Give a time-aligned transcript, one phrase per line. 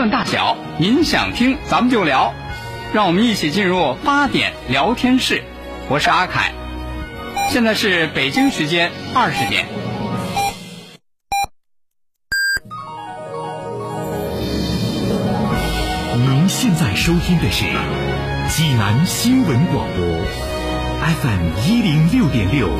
[0.00, 2.32] 论大小，您想听咱们就聊，
[2.94, 5.44] 让我们一起进入八点聊天室。
[5.90, 6.54] 我是阿凯，
[7.50, 9.66] 现在是北京时间二十点。
[16.16, 17.66] 您现在收听的是
[18.48, 20.06] 济南新闻广播
[21.20, 22.70] ，FM 一零六点六，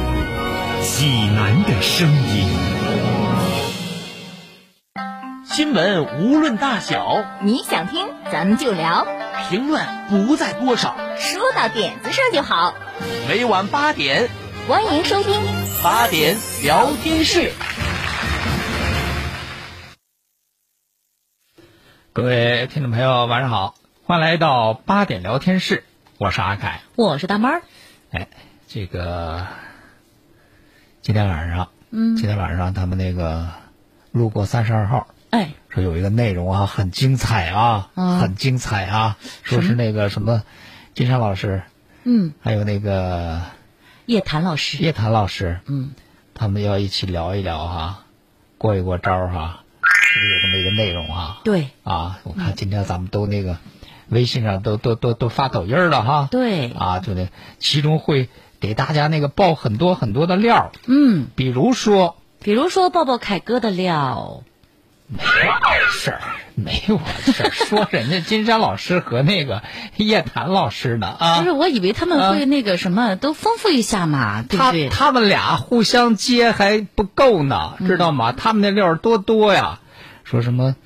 [0.81, 3.30] 济南的声音。
[5.53, 9.05] 新闻无论大小，你想听咱们就聊，
[9.49, 12.73] 评论不在多少，说到点子上就好。
[13.29, 14.29] 每晚八点，
[14.69, 15.41] 欢迎收听
[15.83, 17.51] 八点聊天室。
[22.13, 23.75] 各位听众朋友，晚上好，
[24.05, 25.83] 欢迎来到八点聊天室，
[26.19, 26.81] 我是阿凯。
[26.95, 27.63] 我是大猫儿。
[28.13, 28.29] 哎，
[28.69, 29.49] 这个
[31.03, 33.49] 今天晚上，嗯今天晚上他们那个
[34.13, 38.19] 路过三十二号，哎，说有一个内容啊， 很精彩啊，啊。
[38.19, 40.43] 很精彩啊，说是那个什么
[40.95, 41.63] 金山老师，
[42.05, 43.41] 嗯，还有那个
[44.07, 45.93] 叶檀老师，叶檀老师，嗯，
[46.35, 48.05] 他们要一起聊一聊哈、
[48.59, 51.69] 过一过招儿哈、是不是有这么一个内容啊、对。
[51.85, 53.59] 啊，我看今天咱们都那个
[54.09, 56.29] 微信上都都都都发抖音了哈。
[56.31, 57.29] 对，啊，就那
[57.61, 64.43] 其中会给大家那个爆很多很多的料，嗯，比如说比如说爆爆凯哥的料，
[65.13, 66.21] 没我事儿，
[66.55, 67.01] 没我
[67.33, 69.63] 事儿，说人家金山老师和那个
[69.97, 74.89] 叶檀老师呢啊不是，，我以为他们会那个什么，都丰富一下嘛，对不他对？
[74.89, 78.31] 他们俩互相接还不够呢，知道吗？
[78.33, 79.81] 他们那料儿多多呀，
[80.23, 80.77] 说什么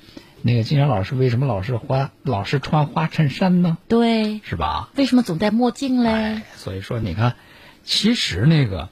[0.41, 3.77] 那个金山老师为什么老是花老是穿花衬衫呢？
[3.87, 4.89] 对，是吧？
[4.95, 7.35] 为什么总戴墨镜嘞哎？，所以说你看，
[7.83, 8.89] 其实那个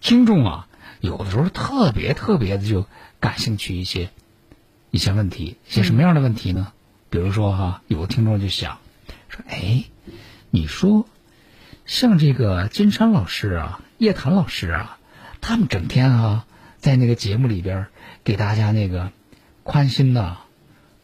[0.00, 0.66] 听众啊，
[1.00, 2.86] 有的时候特别特别的就
[3.20, 4.08] 感兴趣一些
[4.90, 6.72] 一些问题，一些什么样的问题呢？
[7.10, 8.78] 比如说哈、有的听众就想
[9.28, 9.84] 说，哎，
[10.50, 11.06] 你说
[11.86, 14.98] 像这个金山老师啊、叶檀老师啊，
[15.40, 16.46] 他们整天啊
[16.78, 17.86] 在那个节目里边
[18.24, 19.10] 给大家那个
[19.62, 20.38] 宽心呐、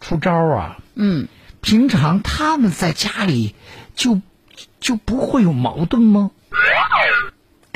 [0.00, 1.28] 出招啊，嗯，
[1.60, 3.54] 平常他们在家里
[3.94, 4.20] 就
[4.80, 6.30] 就不会有矛盾吗？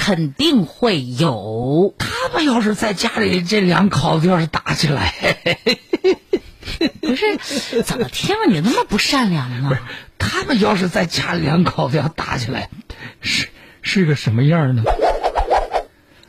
[0.08, 1.94] 肯定会有。
[1.98, 5.12] 他们要是在家里这两口子要是打起来，
[7.02, 7.36] 不是，
[7.82, 9.78] 怎么听着你那么不善良呢？
[10.18, 12.70] 他们要是在家里两口子要打起来，
[13.20, 13.50] 是
[13.82, 14.82] 是个什么样呢？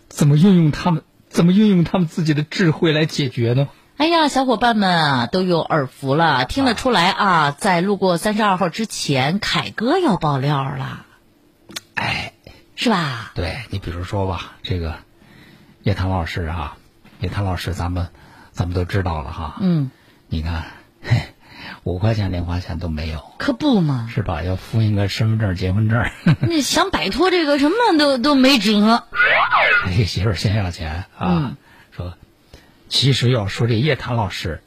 [0.10, 3.70] 怎么运用他们怎么运用他们自己的智慧来解决呢？
[3.96, 11.06] 哎呀，小伙伴们啊，都有耳福了，听得出来啊，在路过三十二号之前，凯哥要爆料了，
[11.96, 12.34] 哎，
[12.80, 13.32] 是吧？
[13.36, 14.96] 对你比如说吧，这个
[15.84, 16.78] 叶檀老师啊、
[17.20, 18.08] 叶檀老师咱们
[18.54, 19.92] 咱们都知道了哈，嗯，
[20.30, 20.66] 你看，
[21.04, 21.22] 嘿
[21.84, 23.22] 五块钱零花钱都没有。
[23.38, 24.44] 可不嘛，是吧？
[24.44, 29.04] 要复印个身份证、结婚证，那想摆脱这个什么都都没辙。
[29.88, 31.28] 给 媳妇儿先要钱啊。
[31.28, 31.58] 嗯
[31.92, 32.14] 说，
[32.88, 34.64] 其实要说这叶檀老师，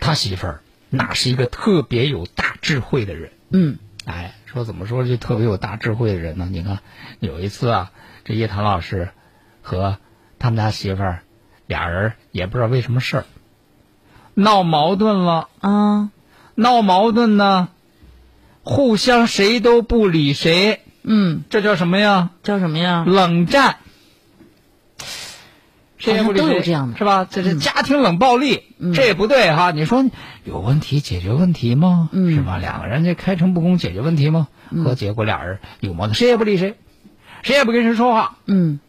[0.00, 3.30] 他媳妇儿那是一个特别有大智慧的人。
[3.50, 6.48] 嗯哎，说怎么说就特别有大智慧的人呢？
[6.50, 6.80] 你看
[7.20, 7.92] 有一次啊，
[8.24, 9.10] 这叶檀老师
[9.62, 9.98] 和
[10.40, 11.22] 他们家媳妇儿
[11.66, 13.24] 俩人也不知道为什么事儿
[14.34, 15.48] 闹矛盾了。
[15.60, 16.10] 啊，
[16.56, 17.68] 闹矛盾呢，
[18.64, 22.30] 互相谁都不理谁，嗯，这叫什么呀？
[22.42, 23.04] 叫什么呀？
[23.06, 23.76] 冷战。
[26.00, 27.24] 谁也不理谁好像都有这样的是吧？
[27.30, 29.70] 这是家庭冷暴力，这也不对哈。
[29.70, 30.04] 你说
[30.44, 32.08] 有问题解决问题吗？
[32.12, 32.58] 嗯是吧？
[32.58, 34.48] 两个人这开诚布公解决问题吗？
[34.84, 36.74] 和结果俩人有矛盾，谁也不理谁，
[37.42, 38.80] 谁也不跟谁说话，嗯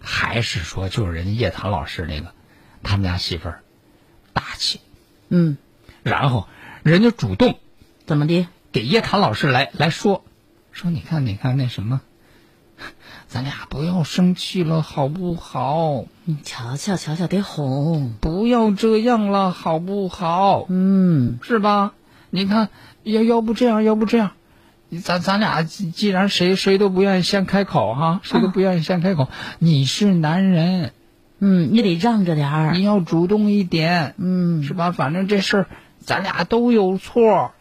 [0.00, 2.32] 还是说就是人家叶檀老师那个，
[2.82, 3.62] 他们家媳妇儿
[4.32, 4.80] 大气，
[5.28, 5.56] 嗯，
[6.02, 6.48] 然后
[6.82, 7.58] 人家主动
[8.06, 8.46] 怎么的？
[8.72, 10.24] 给叶檀老师来来说，
[10.72, 12.00] 说你看你看那什么，
[13.30, 16.04] 咱俩不要生气了好不好？
[16.24, 18.12] 你瞧瞧瞧瞧，得哄。
[18.20, 20.66] 不要这样了好不好？
[20.68, 21.92] 嗯是吧？
[22.30, 22.70] 你看
[23.04, 24.32] 要要不这样，要不这样，
[25.00, 29.28] 咱咱俩既既然谁谁都不愿意先开口哈，谁都不愿意先开口，
[29.60, 30.92] 你是男人，
[31.38, 32.72] 嗯，你得让着点儿。
[32.72, 34.90] 你要主动一点，嗯是吧？
[34.90, 35.66] 反正这事儿
[36.00, 37.52] 咱俩都有错，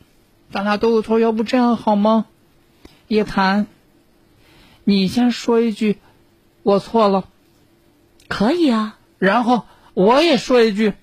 [0.49, 2.25] 咱俩都有错，要不这样好吗？
[3.07, 3.67] 叶檀，
[4.89, 5.99] 你先说一句，
[6.63, 7.25] 我错了，
[8.27, 8.97] 可以啊。
[9.19, 10.95] 然后我也说一句，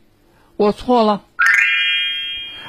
[0.57, 1.23] 我错了，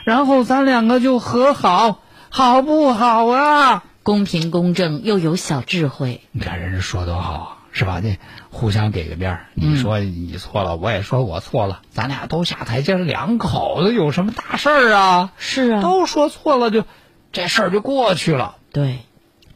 [0.03, 3.83] 然后咱两个就和好，好不好啊？
[4.03, 6.21] 公平公正又有小智慧。
[6.31, 7.99] 你看人家说多好啊，是吧？
[7.99, 8.19] 这
[8.51, 15.31] 互相给个面儿，你说你错了，我也说我错了，咱俩都下台阶，两口子有什么大事儿啊？
[15.39, 16.83] 是啊，都说错了就，
[17.31, 18.99] 这事儿就过去了，对，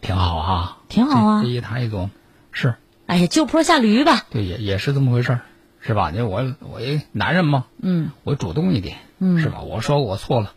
[0.02, 2.12] 挺好啊，挺好啊这这一谈一总，
[2.52, 2.76] 是
[3.08, 4.26] 哎呀，就坡下驴吧。
[4.30, 5.42] 对，也也是这么回事儿，
[5.80, 6.12] 是吧？
[6.12, 9.62] 你我我一男人嘛，嗯我主动一点，嗯是吧？
[9.62, 10.54] 我说我错了，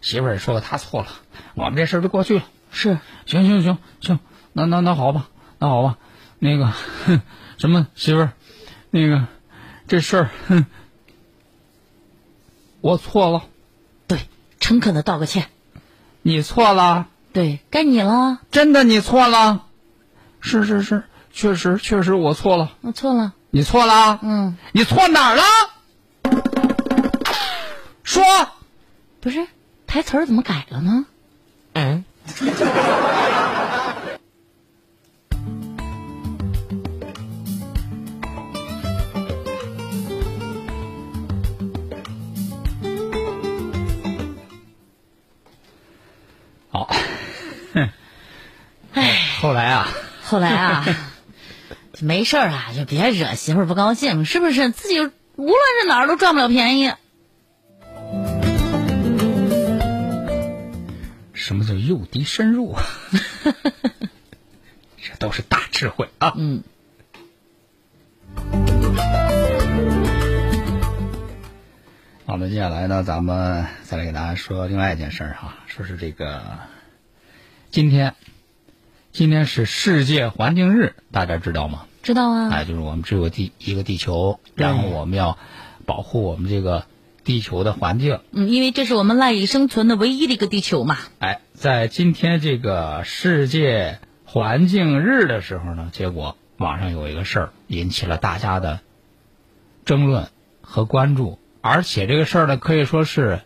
[0.00, 1.08] 媳妇儿也说她错了，
[1.54, 2.44] 我们这事儿就过去了。
[2.70, 4.18] 是，行行行行，
[4.52, 5.98] 那那那好吧，那好吧，
[6.38, 7.20] 那个哼
[7.58, 8.32] 什么媳妇儿，
[8.90, 9.26] 那个
[9.88, 10.64] 这事儿，哼，
[12.80, 13.44] 我错了，
[14.06, 14.18] 对，
[14.58, 15.46] 诚恳的道个歉。
[16.22, 19.66] 你错了，对，该你了，真的你错了，
[20.42, 21.02] 是是是，
[21.32, 23.32] 确实确实我错了，我错了。
[23.50, 25.42] 你错了，嗯，你错哪儿了？
[28.02, 28.22] 说，
[29.20, 29.46] 不是，
[29.86, 31.06] 台词儿怎么改了呢？
[31.74, 32.04] 嗯，
[46.70, 46.88] 好，
[48.92, 49.88] 唉，后来啊，
[50.32, 50.86] 后来啊，
[52.00, 54.70] 没事儿啊，就别惹媳妇儿不高兴，是不是？
[54.70, 55.52] 自己无论
[55.82, 56.90] 是哪儿都赚不了便宜。
[61.34, 62.74] 什么叫诱敌深入？
[64.96, 66.32] 这都是大智慧啊！
[66.38, 66.62] 嗯，
[72.24, 76.40] 好的，接下来呢，咱们再来给大家说另外一件事儿哈，说是这个
[77.70, 78.14] 今天，
[79.12, 81.84] 今天是世界环境日，大家知道吗？
[82.02, 82.48] 知道啊。
[82.50, 85.36] 哎，就是我们只有地一个地球，然后我们要
[85.84, 86.86] 保护我们这个
[87.22, 88.20] 地球的环境。
[88.30, 90.96] 嗯，因为这是我们赖以生存的唯一的一个地球嘛。
[91.18, 98.80] 哎，在今天这个世界环境日的时候呢，结果网上有一个事儿引起了大家的
[99.84, 100.30] 争论
[100.62, 103.42] 和关注，而且这个事儿呢，可以说是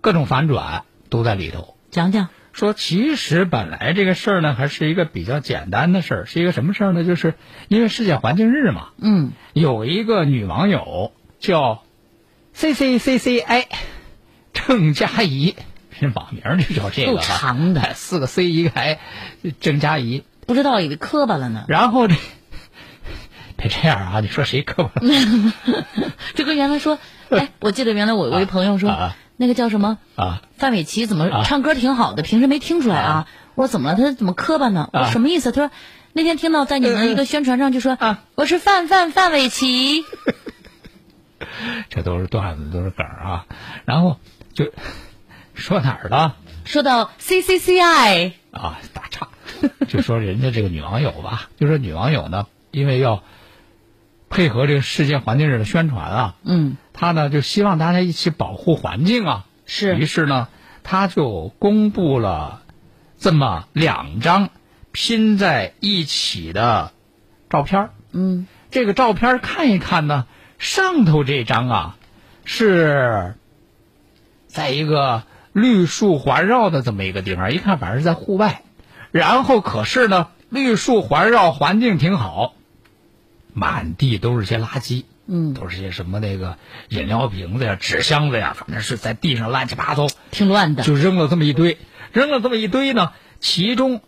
[0.00, 1.76] 各种反转都在里头。
[1.92, 2.28] 讲讲。
[2.56, 7.04] 说其实本来这个事儿呢，还是一个比较简单的事儿，是一个什么事儿呢？
[7.04, 7.34] 就是
[7.68, 11.82] 因为世界环境日嘛，嗯，有一个女网友叫
[12.54, 13.66] C C C C I
[14.54, 15.54] 郑佳怡，
[16.00, 19.00] 这网名就叫这个长的哎四个 C 一个 I，
[19.60, 20.24] 郑佳怡。
[20.46, 21.66] 不知道以为磕巴了呢。
[21.68, 22.14] 然后这
[23.58, 24.20] 别这样啊！
[24.20, 25.52] 你说谁磕巴了？
[26.34, 26.98] 就跟原来说，
[27.28, 33.28] 哎，我记得原来我我一朋友说，啊那个叫什么啊范玮琪怎么啊唱歌挺好的，平时没听出来啊。
[33.54, 33.96] 我说怎么了？
[33.96, 34.88] 他怎么磕巴呢？
[34.92, 35.52] 我什么意思？
[35.52, 35.70] 他说
[36.12, 40.02] 那天听到在你们一个宣传上就说啊我是范范范玮琪，
[41.90, 43.46] 这都是段子，都是梗儿啊。
[43.84, 44.18] 然后
[44.54, 44.72] 就
[45.54, 46.36] 说哪儿了？
[46.64, 49.28] 说到 C C C I，啊，打岔，
[49.88, 53.22] 就说人家这个女网友吧，就说女网友呢，因为要
[54.28, 59.96] 配合这个世界环境日的宣传啊，嗯，他呢就希望大家一起保护环境啊，是。
[59.96, 60.48] 于是呢，
[60.82, 62.62] 他就公布了
[63.18, 64.50] 这么两张
[64.92, 66.92] 拼在一起的
[67.48, 67.90] 照片儿。
[68.12, 70.26] 嗯，这个照片看一看呢，
[70.58, 71.96] 上头这张啊
[72.44, 73.34] 是
[74.48, 75.22] 在一个
[75.52, 78.62] 绿树环绕的这么一个地方，一看反正是在户外。
[79.12, 82.54] 然后可是呢，绿树环绕，环境挺好，
[83.58, 86.58] 满地都是些垃圾，嗯都是些什么那个
[86.90, 91.78] 饮料瓶子呀、纸箱子呀，反正是在地上乱七八糟，挺乱的，就扔了这么一堆，
[92.12, 93.12] 扔了这么一堆呢。
[93.40, 94.02] 其中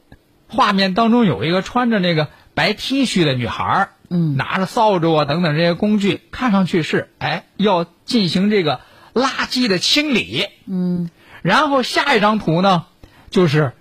[0.49, 8.81] 画面当中有一个穿着那个白 T 恤的女孩儿嗯拿着扫帚啊等等这些工具，看上去是哎要进行这个
[9.14, 10.45] 垃圾的清理。
[10.67, 11.09] 嗯
[11.40, 12.85] 然后下一张图呢，
[13.31, 13.73] 就是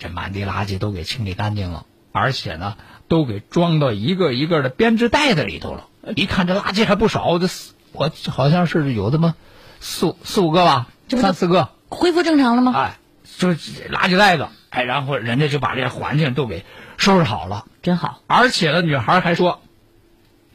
[0.00, 2.76] 这满地垃圾都给清理干净了，而且呢
[3.08, 5.84] 都给装到一个一个的编织袋子里头了。
[6.16, 9.34] 一看这垃圾还不少，这四我好像是有这么
[9.80, 11.68] 四四五个吧，这三四个。
[11.88, 12.72] 恢复正常了吗？
[12.74, 12.98] 哎，
[13.38, 16.64] 就是垃圾袋子，哎，然后人家就把这环境都给
[16.96, 19.60] 收拾好了，真好，而且呢，女孩还说，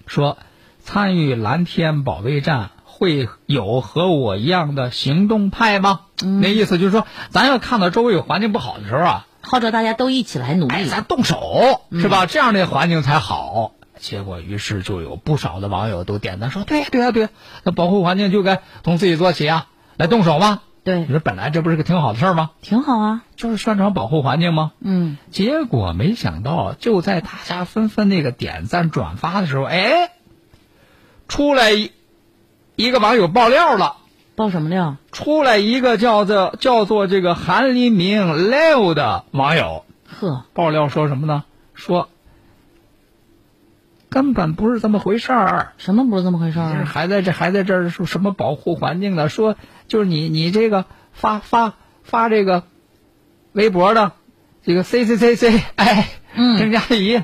[0.06, 0.38] 说
[0.84, 6.01] 参与蓝天保卫战会有和我一样的行动派吗？
[6.22, 10.89] 嗯那意思就是说，咱要看到周围有环境不好的时候啊，号召大家都一起来努哎，力。
[10.89, 12.25] 咱动手是吧？
[12.25, 13.74] 这样的环境才好。
[14.00, 17.29] 结果，于是就有不少的网友都点赞说：“对呀、对呀、对呀、
[17.63, 22.51] 那保护环境就该从自己做起啊，来动手嘛。”对你，说本来这不是个挺好的事儿吗？
[22.62, 23.24] 挺好啊。
[23.36, 24.72] 就是宣传保护环境吗？
[24.79, 30.12] 嗯，结果没想到，就在大家纷纷那个点赞转发的时候，哎，
[31.27, 31.91] 出来一
[32.77, 33.98] 一个网友爆料了，
[34.39, 34.96] 爆什么料？
[35.12, 41.43] 出来一个叫做叫做这个韩黎明 Live 的网友呵，爆料说什么呢？
[41.74, 42.08] 说
[44.08, 45.74] 根本不是这么回事儿。
[45.77, 46.86] 什么不是这么回事就是儿？
[46.86, 49.58] 还在这还在这儿说什么保护环境的，说
[49.89, 52.63] 就是你你这个发发发这个
[53.51, 54.13] 微博的
[54.63, 57.22] 这个 C C C C 哎，嗯郑佳怡，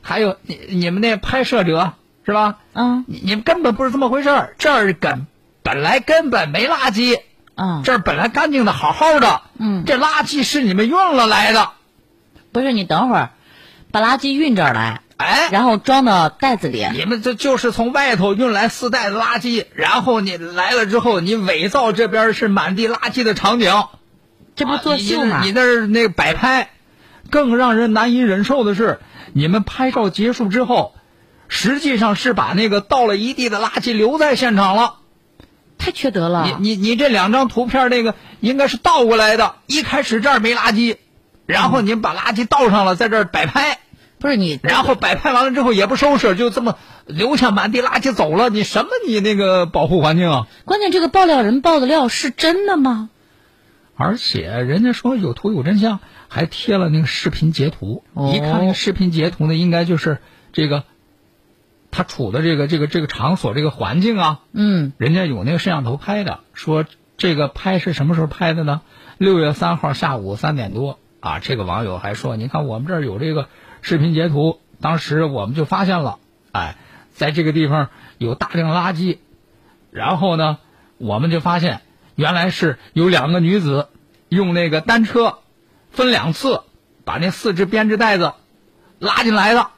[0.00, 1.92] 还有你你们那拍摄者
[2.24, 2.60] 是吧？
[2.72, 5.26] 啊你你们根本不是这么回事儿，这儿根
[5.64, 7.18] 本来根本没垃圾，
[7.54, 11.70] 啊，这儿本来干净的好好的，嗯这垃圾是你们运了来的，
[12.52, 13.30] 不是你等会儿，
[13.90, 16.86] 把垃圾运这儿来，哎，然后装到袋子里。
[16.92, 23.72] 你们这就是从外头运来四袋子垃圾，然后你来了之后，你伪造这边是满地垃圾的场景，
[24.54, 25.46] 这不是作秀吗啊你？
[25.46, 26.68] 你那儿那个摆拍，
[27.30, 29.00] 更让人难以忍受的是，
[29.32, 30.94] 你们拍照结束之后，
[31.48, 34.96] 实际上是把那个倒了一地的垃圾留在现场了。
[35.84, 36.46] 太缺德了！
[36.46, 40.96] 你你你这两张图片那个应该是倒过来的，一开始这儿没垃圾，
[41.44, 43.80] 然后你把垃圾倒上了，在这儿摆拍，
[44.18, 48.48] 不是你，然后摆拍完了之后也不收拾，就这么留下满地垃圾走了。
[48.48, 50.46] 你什么你那个保护环境啊？
[50.64, 53.10] 关键这个爆料人爆的料是真的吗？
[53.94, 58.04] 而且人家说有图有真相，还贴了那个视频截图。
[58.14, 60.16] 哦一看那个视频截图呢，应该就是
[60.50, 60.84] 这个
[61.96, 66.40] 他处的这个这个这个场所这个环境啊，嗯，人家有那个摄像头拍的。
[66.52, 66.84] 说
[67.16, 68.80] 这个拍是什么时候拍的呢？
[69.16, 71.38] 六月三号下午三点多啊。
[71.38, 73.48] 这个网友还说，你看我们这儿有这个
[73.80, 76.18] 视频截图，当时我们就发现了，
[76.50, 76.76] 哎，
[77.12, 79.18] 在这个地方有大量垃圾，
[79.92, 80.58] 然后呢，
[80.98, 81.80] 我们就发现
[82.16, 83.86] 原来是有两个女子
[84.28, 85.38] 用那个单车
[85.92, 86.62] 分两次
[87.04, 88.32] 把那四只编织袋子
[88.98, 89.68] 拉进来的，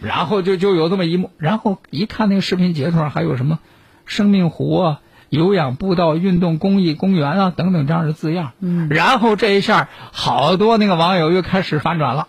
[0.00, 3.58] 然后就就有这么一幕，然后一看那个视频截图上还有什么
[4.04, 12.28] 生命湖啊、有氧步道运动公益公园啊等等这样的字样，嗯，然后这一下好多那个网友又开始反转了，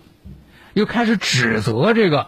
[0.73, 2.27] 又开始指责这个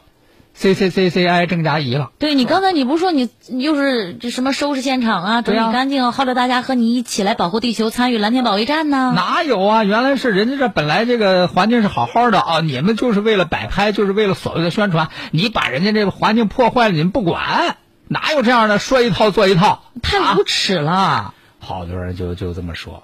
[0.54, 2.12] C C C C I 郑佳怡了。
[2.20, 9.14] 对你刚才你不是说你你又是这什么收拾现场啊，整理干净，号召大家和你一起来保护地球，参与蓝天保卫战呢？
[9.16, 9.84] 哪有啊？
[9.84, 17.78] 原来是人家这本来这个环境是好好的啊，你们就是为了摆拍，就是为了所谓的宣传，你把人家这个环境破坏了，你们不管，
[18.08, 19.84] 哪有这样的说一套做一套？
[20.02, 21.34] 太无耻了！
[21.60, 23.04] 好多人就就这么说，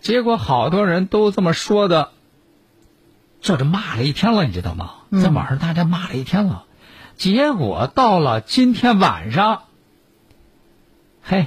[0.00, 2.10] 结果好多人都这么说的，
[3.40, 4.90] 这就骂了一天了，你知道吗？
[5.22, 6.64] 在网上大家骂了一天了，
[7.22, 9.62] 结果到了今天晚上，
[11.22, 11.46] 嘿，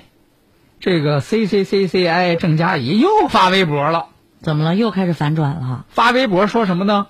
[0.80, 4.08] 这个 C C C C I 郑佳怡又发微博了。
[4.40, 4.78] 怎么了？
[4.78, 5.86] 又开始反转了？
[5.90, 7.08] 发微博说什么呢？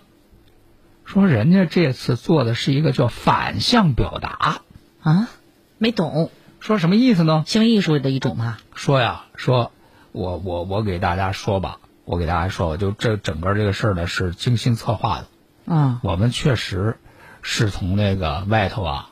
[1.03, 4.62] 说人家这次做的是一个叫反向表达，
[5.03, 5.29] 啊？
[5.77, 7.43] 没懂，说什么意思呢？
[7.45, 8.57] 行为艺术的一种嘛。
[8.74, 9.72] 说呀，说
[10.12, 16.98] 我我我给大家说吧，我给大家说，就这整个这个事儿呢是精心策划的，啊，我们确实
[17.47, 19.09] 是从那个外头啊，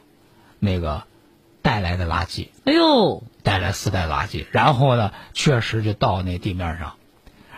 [0.57, 1.03] 那个
[1.61, 6.93] 带来的垃圾，哎呦，带来四袋垃圾，然后呢，确实就到那地面上，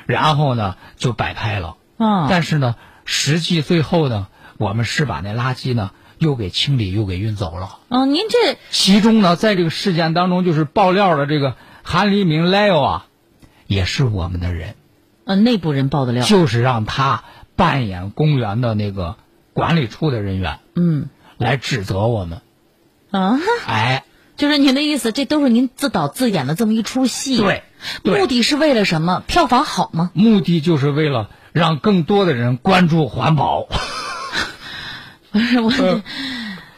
[0.05, 1.77] 然后呢就摆拍了。
[1.97, 4.27] 啊，但是呢，实际最后呢，
[4.57, 7.79] 我们是把那垃圾呢又给清理又给运走了。
[7.87, 13.05] 嗯，您这其中呢，在这个事件当中，就是爆料的这个韩黎明 Leo 啊，
[13.65, 14.75] 也是我们的人，
[15.23, 17.23] 呃内部人爆的料，就是让他
[17.55, 19.15] 扮演公园的那个
[19.53, 22.41] 管理处的人员嗯来指责我们。
[23.11, 24.03] 啊，哎，
[24.35, 27.37] 就是您的意思，这都是您自导自演的这么一出戏。
[27.37, 27.63] 对，
[28.03, 29.23] 对目的是为了什么？
[29.25, 30.11] 票房好吗？
[30.13, 33.67] 目的就是为了让更多的人关注环保。
[35.31, 36.01] 不 是我这，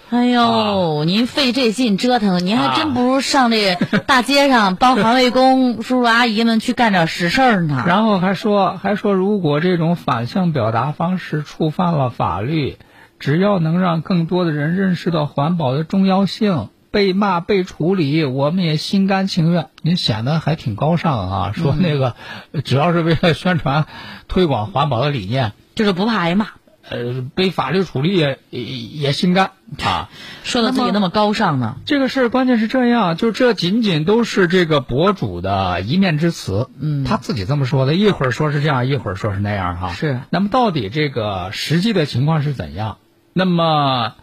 [0.10, 3.76] 哎呦，您费这劲折腾，您还真不如上这
[4.08, 7.84] 大街上帮环卫工叔叔阿姨们去干点实事儿呢。
[7.88, 12.78] 然后还说，还说，如果这种反向表达方式触犯了法律，
[13.20, 19.70] 只要能让更多的人认识到环保的重要性，被骂被处理，我们也心甘情愿。
[19.82, 22.16] 您显得还挺高尚啊，说那个，
[22.64, 23.86] 只要是为了宣传、
[24.28, 26.48] 推广环保的理念，就是不怕挨骂，
[26.90, 29.52] 呃，被法律处理也也也心甘
[29.84, 30.10] 啊。
[30.44, 31.78] 说的自己那么高尚呢。
[31.86, 39.92] 这个事儿关键是这样，就这仅仅都是这个博主的一面之词，嗯他自己这么说的，一会儿说是这样，一会儿说是那样，哈。
[39.92, 42.98] 是那么到底这个实际的情况是怎样？
[43.38, 44.16] 那么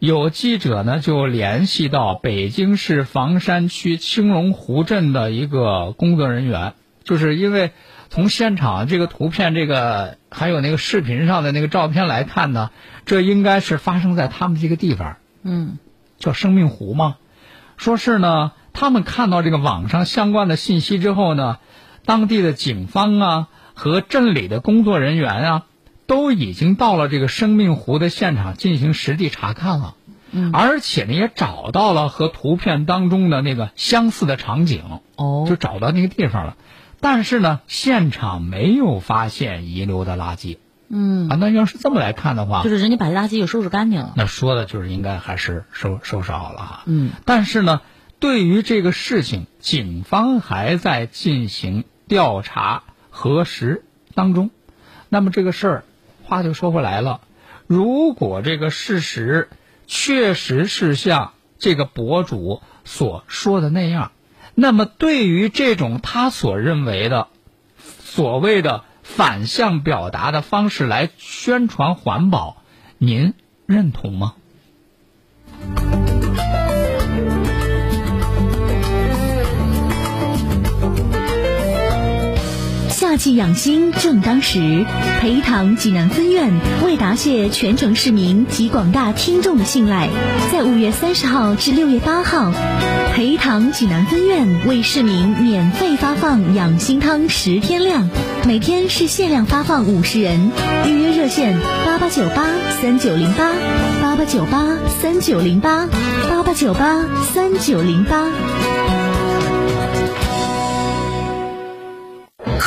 [0.00, 6.74] 有记者呢就联系到北京市房山区青龙湖镇的一个工作人员，
[7.04, 7.70] 就是因为
[8.10, 12.72] 从现场这个图片、这个还有那个视频上的那个照片来看呢，
[13.06, 15.18] 这应该是发生在他们这个地方。
[15.44, 15.78] 嗯
[16.18, 17.18] 叫生命湖嘛，
[17.76, 21.58] 说是呢，他们看到这个网上相关的信息之后呢，
[22.04, 25.66] 当地的警方啊和镇里的工作人员啊，
[26.06, 29.94] 都已经到了这个生命湖的现场进行实地查看了。
[30.52, 34.82] 而且呢也找到了和图片当中的那个相似的场景，
[35.14, 36.56] 哦就找到那个地方了。
[37.00, 40.58] 但是呢，现场没有发现遗留的垃圾。
[40.88, 44.12] 嗯，啊，那要是这么来看的话，就是人家把垃圾给收拾干净了。
[44.16, 46.82] 那说的就是应该还是收收拾好了哈。
[46.86, 47.80] 嗯，但是呢，
[48.18, 53.84] 对于这个事情，警方还在进行调查核实
[54.14, 54.50] 当中。
[55.08, 55.84] 那么这个事儿，
[56.24, 57.20] 话就说回来了，
[57.66, 59.48] 如果这个事实
[59.86, 64.12] 确实是像这个博主所说的那样，
[64.54, 67.28] 那么对于这种他所认为的
[67.76, 72.62] 所谓的反向表达的方式来宣传环保，
[72.98, 73.34] 您
[73.66, 74.34] 认同吗？
[83.24, 84.84] 夏季养心正当时，
[85.18, 86.52] 培堂济南分院
[86.84, 90.10] 为答谢全城市民及广大听众的信赖，
[90.52, 92.52] 在五月三十号至六月八号，
[93.14, 98.10] 培堂济南分院为市民免费发放养心汤十天量，
[98.46, 100.50] 每天是限量发放五十人，
[100.86, 102.44] 预约热线八八九八
[102.82, 103.54] 三九零八
[104.02, 105.88] 八八九八三九零八
[106.28, 107.02] 八八九八
[107.32, 108.83] 三九零八。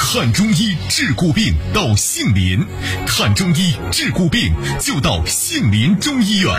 [0.09, 2.65] 看中医治骨病到杏林，
[3.05, 6.49] 看中医治骨病就到杏林中医院。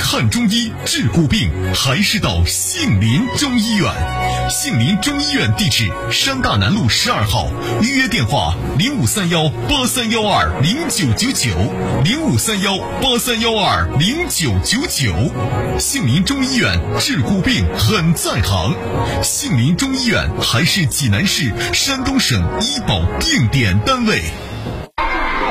[0.00, 3.92] 看中医治骨病还是到杏林中医院。
[4.48, 7.50] 杏林中医院地址：山大南路十二号，
[7.82, 11.50] 预约电话：零五三幺八三幺二零九九九
[12.04, 15.14] 零五三幺八三幺二零九九九。
[15.78, 18.74] 杏林中医院治骨病很在行。
[19.22, 24.20] 杏林中医院还是济南市、山东省医保定点单位。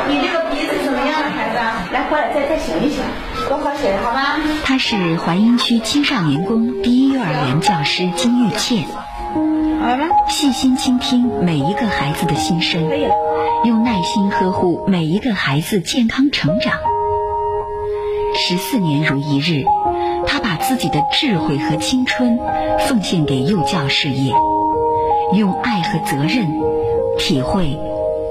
[0.08, 1.94] 你这个鼻子怎么样了，孩子？
[1.94, 3.04] 来，过来再再醒一醒，
[3.48, 4.40] 多喝水，好吗？
[4.64, 8.86] 她是淮阴区青少年宫第一幼儿园教师金玉倩，
[9.82, 10.08] 好了？
[10.30, 12.90] 细心倾听每一个孩子的心声。
[13.66, 16.74] 用耐心呵护每一个孩子健康成长。
[18.36, 19.64] 十四年如一日，
[20.28, 22.38] 她把自己的智慧和青春
[22.88, 24.34] 奉献给幼教事业，
[25.34, 26.46] 用爱和责任
[27.18, 27.78] 体会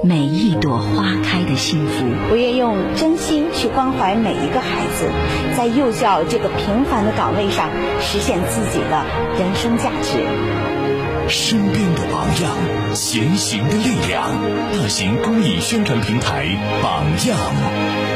[0.04, 2.04] 每一朵花开的幸福。
[2.30, 5.08] 我愿用真心去关怀每一个孩子，
[5.56, 9.04] 在幼教这个平凡的岗位上实现自己的
[9.38, 10.18] 人生价值。
[11.28, 12.52] 身边的榜样，
[12.94, 14.28] 前行的力量。
[14.72, 16.46] 大型公益宣传平台
[16.82, 18.11] 榜样。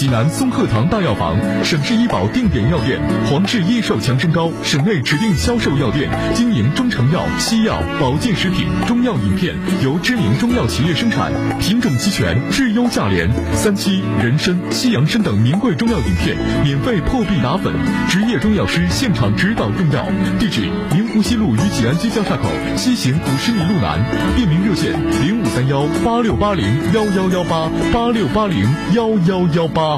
[0.00, 13.28] 济南松鹤堂大药房，省市医保定点药店，黄氏益寿强身膏，省内指定销售药店，经营中成药、西药、保健食品、中药饮片，由知名中药企业生产，品种齐全，质优价廉。
[13.52, 16.34] 三七、人参、西洋参等名贵中药饮片，
[16.64, 17.70] 免费破壁打粉，
[18.08, 20.06] 执业中药师现场指导用药。
[20.38, 20.62] 地址：
[20.94, 24.02] 明湖西路与济南街交叉口西行五十米路南。
[24.34, 29.89] 便民热线：零五三幺八六八零幺幺幺八八六八零幺幺幺八。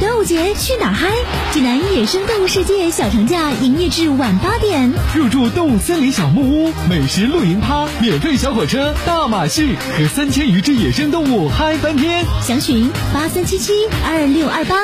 [0.00, 1.08] 端午节去哪儿嗨？
[1.52, 4.92] 济南野生动物世界小长假营业至晚八点。
[5.14, 12.24] 入住动物森林小木屋，美食露营趴，免费小火车，大马戏和三千余只野生动物嗨翻天。
[12.42, 13.72] 详询八三七七
[14.04, 14.76] 二六二八。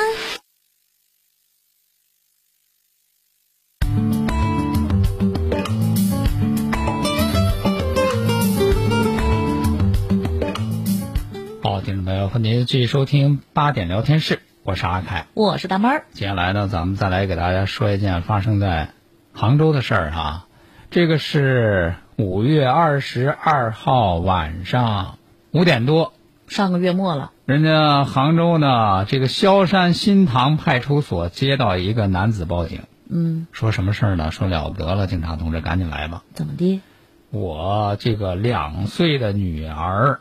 [11.63, 15.27] 好，听众朋友，欢迎继续收听八点聊天室，我是阿凯。
[15.33, 16.05] 我是大妹儿。
[16.13, 18.91] 接下来呢，咱们再来给大家说一件发生在
[19.33, 20.47] 杭州的事儿哈。
[20.91, 25.17] 这个是五月二十二号晚上
[25.53, 26.13] 五点多，
[26.47, 34.31] 上个月末了，人家杭州呢这个萧山新塘派出所接到一个男子报警，嗯，说什么事儿呢？
[34.31, 36.23] 说了不得了，警察同志赶紧来吧！
[36.35, 36.83] 怎么的？
[37.31, 40.21] 我这个两岁的女儿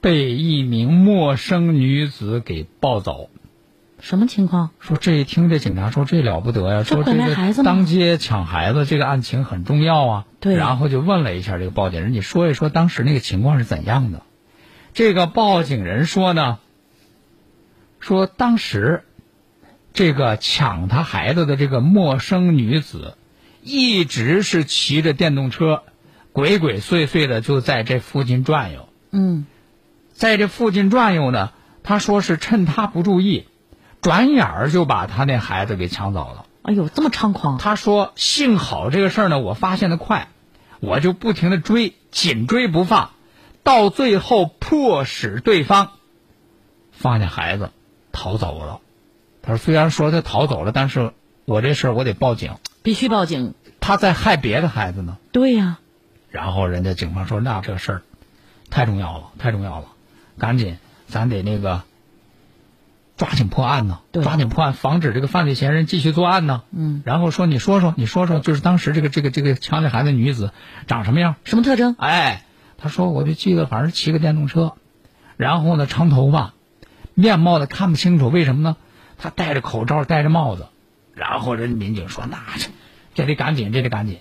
[0.00, 3.28] 被一名陌生女子给抱走。
[4.06, 4.70] 什么情况？
[4.78, 10.26] 说这一听这警察说这了不得呀，说这个当街抢孩子这个案情很重要啊。
[10.38, 14.22] 对然后就问了一下这个报警人，你说一说当时那个情况是怎样的？
[14.94, 16.60] 这个报警人说呢，
[17.98, 19.02] 说当时
[19.92, 23.16] 这个抢他孩子的这个陌生女子，
[23.60, 25.82] 一直是骑着电动车，
[26.30, 28.88] 鬼鬼祟祟的就在这附近转悠。
[29.10, 29.46] 嗯，
[30.12, 31.50] 在这附近转悠呢，
[31.82, 33.46] 他说是趁他不注意，
[34.06, 36.46] 转眼儿就把他那孩子给抢走了。
[36.62, 37.58] 哎呦，这么猖狂！
[37.58, 40.28] 他说幸好这个事儿呢，我发现的快，
[40.78, 43.10] 我就不停的追，紧追不放，
[43.64, 45.90] 到最后迫使对方
[46.92, 47.72] 放下孩子，
[48.12, 48.78] 逃走了。
[49.42, 51.12] 他说虽然说他逃走了，但是
[51.44, 52.52] 我这事儿我得报警，
[52.84, 53.54] 必须报警。
[53.80, 55.18] 他在害别的孩子呢。
[55.32, 55.80] 对呀、
[56.30, 58.02] 然后人家警方说那这事儿
[58.70, 59.86] 太重要了，太重要了，
[60.38, 61.82] 赶紧咱得那个
[63.16, 66.62] 抓紧破案呢，对抓紧破案，防止这个犯罪嫌疑人继续作案呢。
[66.70, 70.52] 嗯，然后说你说说，你说说，就是当时这个这个这个强奸孩子女子
[70.86, 71.36] 长什么样？
[71.44, 71.96] 什么特征？
[71.98, 72.44] 哎，
[72.76, 74.74] 他说我就记得反正是骑个电动车，
[75.36, 76.52] 然后呢长头发，
[77.14, 78.76] 面貌的看不清楚，为什么呢？
[79.16, 80.66] 他戴着口罩，戴着帽子，
[81.14, 82.68] 然后人民警说那这
[83.14, 84.18] 这得赶紧，这得赶紧，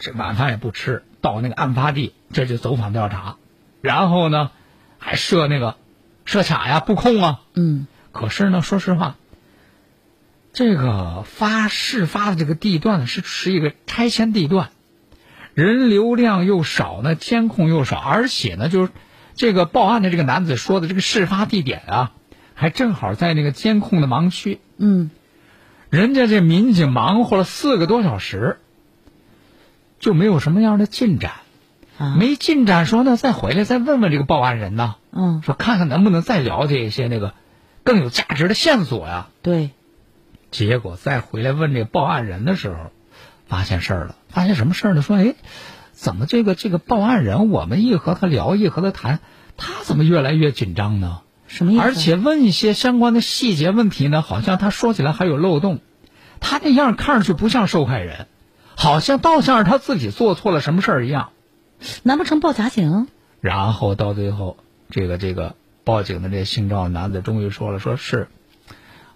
[0.00, 3.36] 这晚饭也不吃，到那个案发地这就走访调查，
[3.82, 4.50] 然后呢
[4.98, 5.76] 还设那个
[6.24, 9.16] 设卡呀、布控啊，嗯，可是呢，说实话，
[10.52, 14.70] 这个发事发的这个地段呢是是一个拆迁地段，
[15.52, 18.92] 人流量又少呢，监控又少，而且呢，就是
[19.34, 22.12] 这个报案的这个男子说的这个事发地点啊，
[22.54, 24.60] 还正好在那个监控的盲区。
[24.76, 25.10] 嗯，
[25.90, 28.58] 人家这民警忙活了四个多小时，
[29.98, 31.32] 就没有什么样的进展，
[31.98, 37.34] 啊，没进展，说那再回来再问问这个报案人呢，嗯，说看看能不能再了解一些那个
[37.84, 39.28] 更有价值的线索呀。
[39.42, 39.70] 对，
[40.50, 42.90] 结果再回来问这个报案人的时候，
[43.46, 44.16] 发现事儿了。
[44.28, 45.02] 发现什么事儿呢？
[45.02, 45.34] 说，哎，
[45.92, 49.20] 怎么这个这个报案人，我们一和他聊，一和他谈，
[49.56, 51.20] 他怎么越来越紧张呢？
[51.46, 51.82] 什么意思？
[51.82, 55.78] 而且问一些相关的细节问题呢，好像他说起来还有漏洞。
[56.40, 58.26] 他那样看上去不像受害人，
[58.74, 61.30] 好像倒像是他自己做错了什么事儿一样。
[62.02, 63.06] 难不成报假警？
[63.40, 64.56] 然后到最后，
[64.90, 68.28] 这个这个报警的这姓赵男子终于说了，说是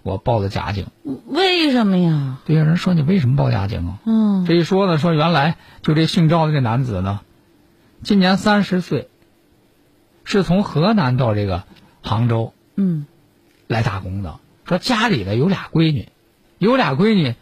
[0.03, 0.87] 我报的假警。
[1.25, 2.37] 为什么呀？
[2.45, 3.99] 对呀，人说你为什么报假警啊？
[4.05, 7.21] 嗯，这一说呢，说原来就这姓赵的这男子呢，
[8.03, 9.09] 今年三十岁，
[10.23, 11.63] 是从河南到这个
[12.01, 13.05] 杭州嗯，
[13.67, 14.39] 来打工的。
[14.65, 16.09] 说家里呢有俩闺女，
[16.59, 17.33] 有俩闺女，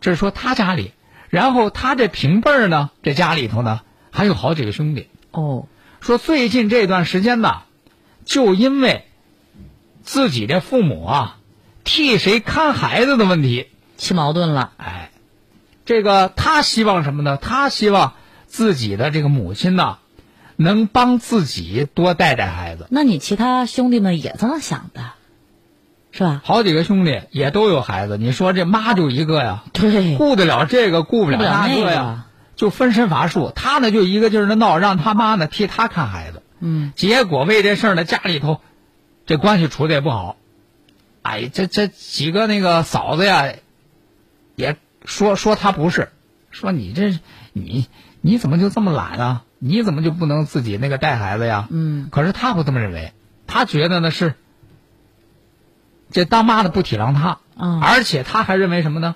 [0.00, 0.92] 这是说他家里，
[1.28, 3.80] 然后他这平辈儿呢，这家里头呢
[4.14, 5.08] 还有好几个兄弟。
[5.32, 5.66] 哦，
[6.00, 7.62] 说最近这段时间呢，
[8.24, 9.04] 就因为
[10.02, 11.38] 自己的父母啊
[11.82, 14.70] 替谁看孩子的问题，起矛盾了。
[14.76, 15.10] 哎，
[15.84, 17.36] 这个他希望什么呢？
[17.36, 18.12] 他希望
[18.46, 19.98] 自己的这个母亲呢，
[20.54, 22.86] 能帮自己多带带孩子。
[22.90, 25.10] 那你其他兄弟们也这么想的，
[26.12, 26.40] 是吧？
[26.44, 33.52] 好几个兄弟也都有孩子，你说这妈就一个呀，对，顾得了这个，顾不了那个呀，就分身乏术。
[33.54, 36.42] 他呢就一个劲儿的闹，让他妈呢替他看孩子。
[36.60, 38.60] 嗯，结果为这事儿呢，家里头
[39.26, 40.36] 这关系处的也不好。
[41.22, 43.52] 哎，这这几个那个嫂子呀，
[44.56, 46.10] 也说说他不是，
[46.50, 47.18] 说你这
[47.52, 47.86] 你
[48.20, 49.44] 你怎么就这么懒啊？
[49.58, 51.68] 你怎么就不能自己那个带孩子呀？
[51.70, 53.14] 嗯，可是他不这么认为，
[53.46, 54.34] 他觉得呢是
[56.10, 59.14] 这当妈的不体谅他，嗯而且他还认为什么呢？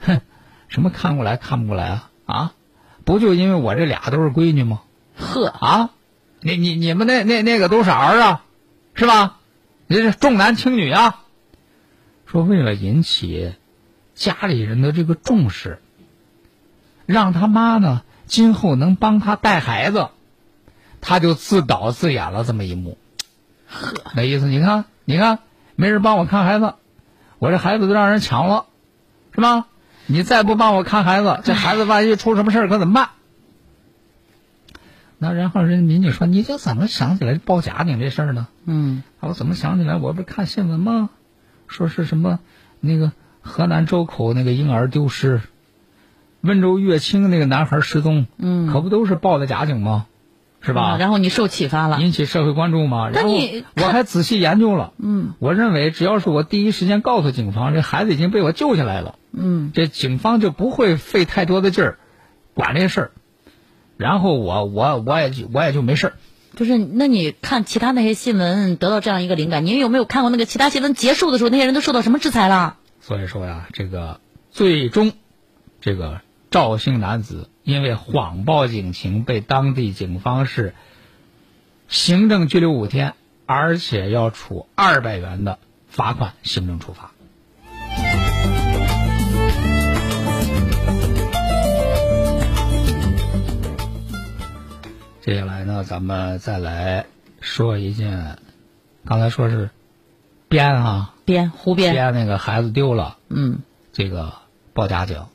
[0.00, 0.20] 哼，
[0.68, 2.52] 什么看过来看不过来啊啊！
[3.10, 4.82] 不就因为我这俩都是闺女吗？
[5.18, 5.90] 呵，啊，
[6.40, 8.44] 你你你们那那那个都是儿啊，
[8.94, 9.38] 是吧？
[9.88, 11.22] 你这是重男轻女啊。
[12.24, 13.54] 说为了引起
[14.14, 15.82] 家里人的这个重视，
[17.04, 20.10] 让他妈呢今后能帮他带孩子，
[21.00, 22.96] 他就自导自演了这么一幕。
[23.66, 25.40] 呵那意思，你看，你看，
[25.74, 26.74] 没人帮我看孩子，
[27.40, 28.66] 我这孩子都让人抢了，
[29.34, 29.66] 是吧？
[30.10, 33.10] 你再不帮我看孩子，这孩子万一出什么事儿可怎么办？
[35.18, 39.96] 那然后人民警说：“你这怎么想起来报假警这事儿呢？”嗯，啊我怎么想起来？
[39.96, 41.10] 我不是看新闻吗？
[41.68, 42.40] 说是什么
[42.80, 45.42] 那个河南周口那个婴儿丢失，
[46.40, 50.06] 温州乐清那个男孩失踪，嗯可不都是报的假警吗？
[50.62, 50.82] 是吧？
[50.82, 52.00] 啊然后你受启发了。
[52.00, 53.08] 引起社会关注嘛。
[53.08, 61.98] 然你我还仔细研究了，嗯我认为只要是我第一时间告诉警方，这孩子已经被我救下来了，嗯，这警方就不会费太多的劲儿
[62.54, 63.10] 管这事儿，
[63.96, 66.12] 然后我我我也就我也就没事儿。
[66.56, 72.76] 就是那你看其他那些新闻，得到这样一个灵感，你有没有看过那个其他新闻结束的时候，那些人都受到什么制裁了？
[73.00, 74.20] 所以说呀，这个
[74.50, 75.12] 最终，
[75.80, 76.20] 这个
[76.50, 80.74] 赵姓男子因为谎报警情，被当地警方是
[81.88, 83.14] 行政拘留五天，
[83.46, 87.10] 而且要处二百元的罚款，行政处罚。
[95.20, 97.04] 接下来呢，咱们再来
[97.40, 98.38] 说一件，
[99.04, 99.70] 刚才说是
[100.48, 103.60] 编啊，编胡编，编那个孩子丢了，嗯，
[103.92, 104.32] 这个
[104.72, 105.26] 报假警，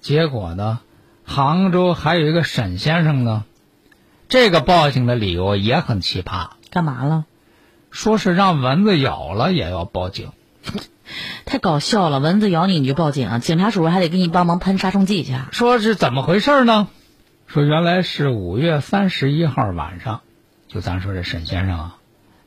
[0.00, 0.80] 结果呢，
[1.24, 3.44] 杭州还有一个沈先生呢，
[4.28, 7.24] 这个报警的理由也很奇葩，干嘛了？
[7.90, 10.30] 说是让蚊子咬了也要报警。
[11.44, 12.20] 太搞笑了！
[12.20, 13.38] 蚊子咬你你就报警啊？
[13.38, 15.34] 警察叔叔还得给你帮忙喷杀虫剂去。
[15.50, 16.88] 说是怎么回事呢？
[17.46, 20.22] 说原来是五月三十一号晚上，
[20.68, 21.96] 就咱说这沈先生啊，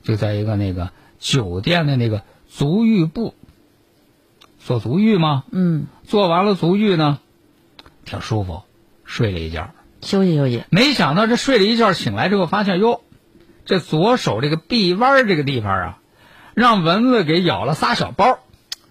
[0.02, 3.36] 就在一个那个酒店的那个足浴部
[4.58, 5.44] 做足浴吗？
[5.52, 7.20] 嗯，做完了足浴呢，
[8.06, 8.64] 挺舒服，
[9.04, 10.64] 睡了一觉，休息休息。
[10.70, 13.02] 没想到这睡了一觉醒来之后，发现哟，
[13.66, 15.98] 这左手这个臂弯这个地方啊，
[16.54, 18.40] 让蚊子给咬了仨小包。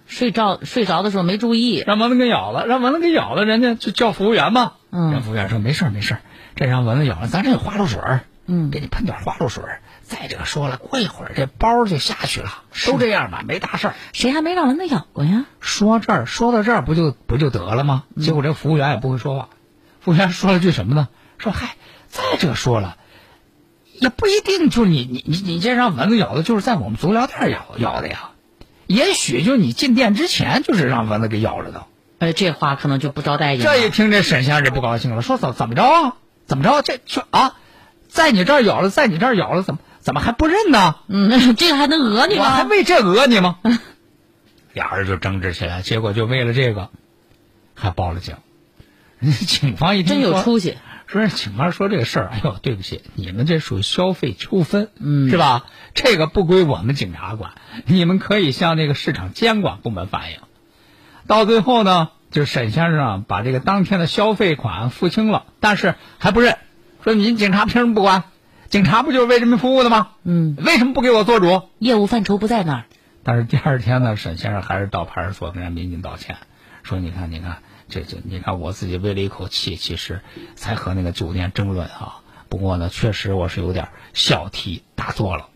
[0.06, 4.72] 睡着睡着的时候没注意，让蚊子给咬了，让蚊子给咬了，人家就叫服务员嘛。
[4.90, 6.18] 嗯，人服务员说没事没事
[6.56, 8.00] 这让蚊子咬了，咱这有花露水
[8.46, 9.64] 嗯，给你喷点花露水
[10.04, 13.94] 再者说了，过一会儿这包就下去了，都这样吧，没大事儿。
[14.12, 15.46] 谁还没让蚊子咬过呀？
[15.60, 18.04] 说这儿说到这儿不就不就得了吗？
[18.20, 19.48] 结果这服务员也不会说话，
[20.00, 21.08] 服务员说了句什么呢？
[21.38, 21.76] 说嗨，
[22.08, 22.96] 再者说了，
[23.98, 28.30] 也不一定就是你你你你这让蚊子咬的，就是在我们足疗店咬咬的呀。
[28.86, 31.86] 也许就你进店之前就是让蚊子给咬了的，
[32.18, 33.64] 哎，这话可能就不招待见。
[33.64, 36.16] 这一听这沈先生就不高兴了，说怎怎么着啊？
[36.46, 36.82] 怎么着？
[36.82, 37.54] 这说啊，
[38.08, 40.96] 在你这儿咬了，在你这儿咬了，怎么怎么还不认呢？
[41.08, 42.44] 嗯， 这个还能讹你吗？
[42.44, 43.58] 我还为这讹你吗？
[44.74, 46.90] 俩人就争执起来，结果就为了这个，
[47.74, 48.36] 还报了警。
[49.22, 50.76] 警方一听真有出息。
[51.06, 55.64] 说警方说这个事儿，哎呦，对不起，你们这属于消费纠纷，嗯，是吧？
[55.94, 57.52] 这个不归我们警察管，
[57.86, 60.38] 你们可以向那个市场监管部门反映。
[61.26, 66.58] 到最后呢，就沈先生啊，把这个当天的消费款付清了，但是还不认，
[67.02, 68.24] 说你警察凭什么不管？
[68.68, 70.08] 警察不就是为人民服务的吗？
[70.24, 71.62] 嗯，为什么不给我做主？
[71.78, 72.84] 业务范畴不在那儿。
[73.22, 76.36] 但是第二天呢，沈先生还是到派出所跟人民警道歉，
[76.82, 77.58] 说你看，你看。
[77.86, 80.22] 这这，你看我自己为了一口气，其实
[80.56, 82.22] 才和那个酒店争论啊。
[82.48, 85.48] 不过呢，确实我是有点小题大做了。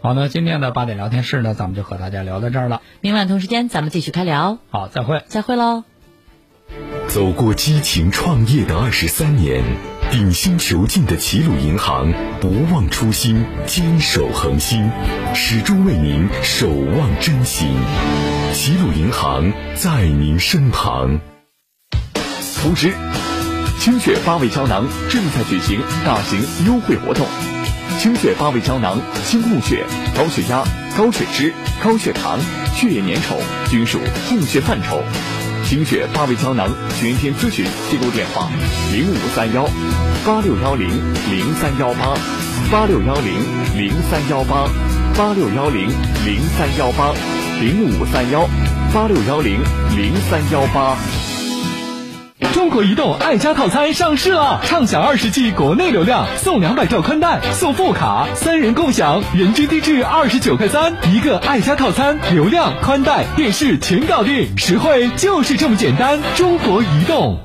[0.00, 2.80] 好，那今天的八点聊天室呢，咱们就和大家聊到这儿了。
[3.00, 4.58] 明晚同时间咱们继续开聊。
[4.70, 5.82] 好，再会，再会喽。
[7.08, 9.62] 走过激情创业的二十三年，
[10.10, 14.90] 鼎新遒劲的齐鲁银行不忘初心，坚守恒心，
[15.34, 17.68] 始终为您守望真心。
[18.54, 21.20] 齐鲁银行在您身旁。
[22.62, 22.92] 同时，
[23.78, 27.26] 清血八味胶囊正在举行大型优惠活动。
[27.98, 29.84] 清血八味胶囊，清供血、
[30.16, 30.64] 高血压、
[30.96, 32.38] 高血脂、高血糖、
[32.74, 33.36] 血液粘稠
[33.70, 35.02] 均属供血范畴。
[35.64, 38.48] 清血八味胶囊全天咨询记录电话：
[38.92, 39.66] 零五三幺
[40.26, 40.88] 八六幺零
[41.30, 42.14] 零三幺八
[42.70, 43.34] 八六幺零
[43.76, 44.68] 零三幺八
[45.16, 45.88] 八六幺零
[46.24, 47.12] 零三幺八
[47.60, 48.48] 零五三幺
[48.92, 49.60] 八六幺零
[49.96, 51.31] 零三幺八。
[52.52, 66.20] 中国移动爱家套餐上市了，畅享二十 G 国内流量，送两百兆宽带，送副卡，三人共享，人均低至二十九块三，一个爱家套餐，流量、宽带、电视全搞定，实惠就是这么简单。
[66.34, 67.38] 中国移动。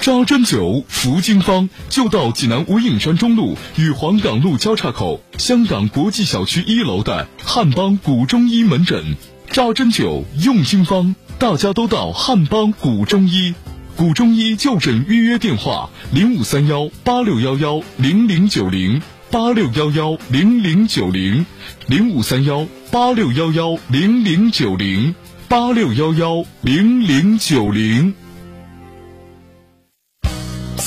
[0.00, 9.16] 扎针灸服经方，就到济南无影山中路与黄岗路交叉口香港国际小区一楼的汉邦古中医门诊。
[9.50, 13.54] 扎针灸用经方，大家都到汉邦古中医。
[14.00, 21.44] 古中医就诊预约电话：零五三幺八六幺幺零零九零八六幺幺零零九零
[21.86, 25.14] 零五三幺八六幺幺零零九零
[25.48, 28.14] 八六幺幺零零九零。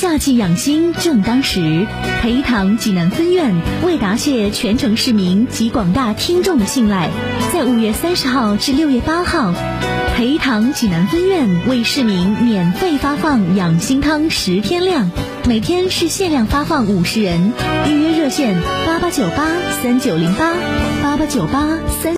[0.03, 1.87] 夏季养心正当时，
[2.21, 7.09] 培堂济南分院为答谢全城市民及广大听众的信赖，
[7.53, 9.53] 在五月三十号至六月八号，
[10.13, 15.09] 培堂济南分院为市民免费发放养心汤十天量，
[15.47, 17.53] 每天是限量发放五十人，
[17.87, 19.47] 预约热线八八九八
[19.81, 20.53] 三九零八
[21.01, 22.11] 八八九八三。